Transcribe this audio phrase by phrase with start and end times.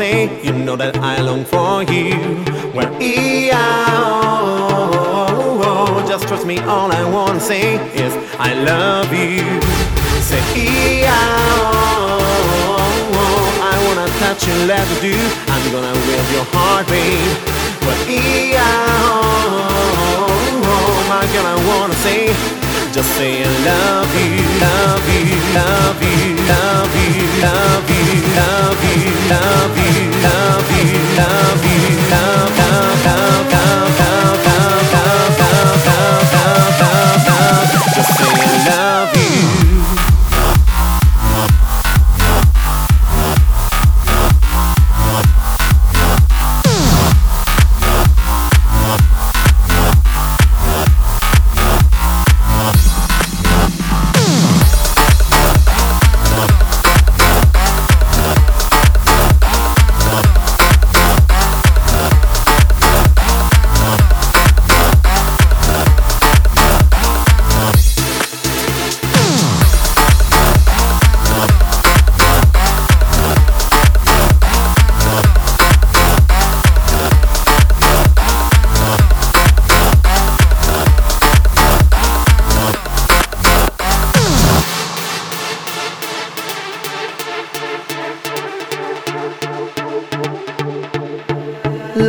[0.00, 2.14] say, you know that I long for you.
[2.74, 3.58] Well, E-I-O,
[6.08, 9.60] just trust me, all I wanna say is I love you.
[10.28, 11.10] Say E-I-O,
[13.72, 15.16] I wanna touch you, let you do.
[15.54, 17.36] I'm gonna wear your heart, babe.
[17.84, 18.62] Well, E-I-O,
[21.12, 22.20] my girl, I wanna say.
[22.92, 24.34] Just say I love you,
[24.66, 26.20] love you, love you,
[26.52, 27.79] love you, love you,
[29.30, 29.69] down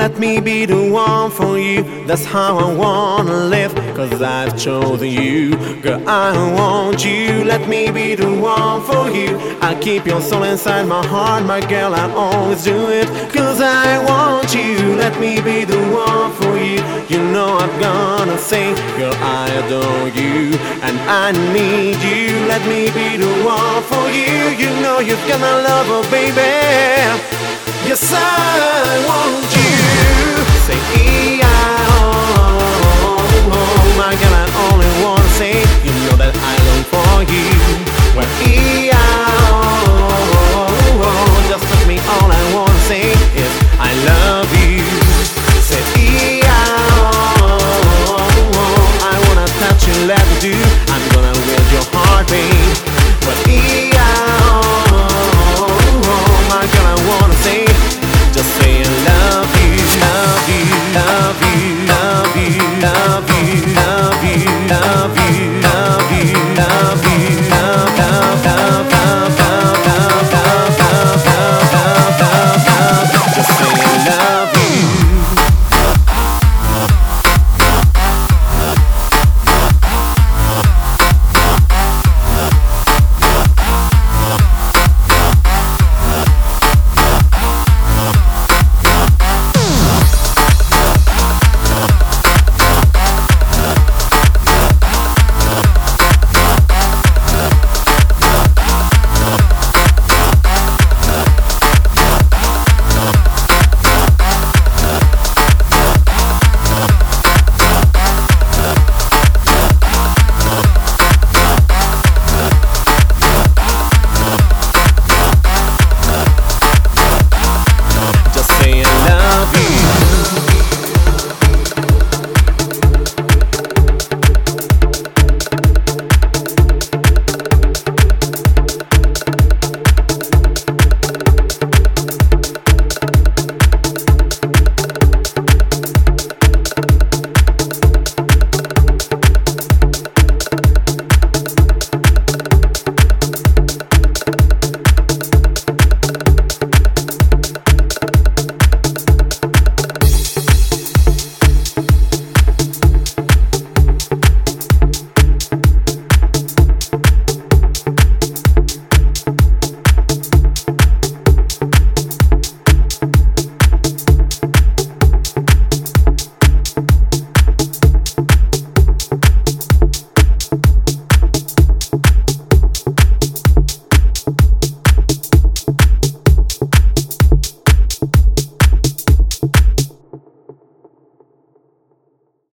[0.00, 1.82] Let me be the one for you.
[2.06, 3.74] That's how I wanna live.
[3.94, 5.54] Cause I've chosen you.
[5.82, 7.44] Girl, I want you.
[7.44, 9.36] Let me be the one for you.
[9.60, 11.94] I keep your soul inside my heart, my girl.
[11.94, 13.08] I always do it.
[13.30, 14.96] Cause I want you.
[14.96, 16.80] Let me be the one for you.
[17.12, 20.56] You know I'm gonna say, girl, I adore you.
[20.80, 22.48] And I need you.
[22.48, 24.56] Let me be the one for you.
[24.62, 27.59] You know you're gonna love her, baby.
[27.90, 29.74] Yes, I want you.
[30.62, 31.59] Say E-I-O,